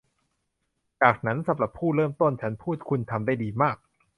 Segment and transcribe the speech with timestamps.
[1.01, 3.77] 'จากนั้นสำหรับผู้เริ่มต้น' ฉันพูด 'คุณทำได้ดีมาก'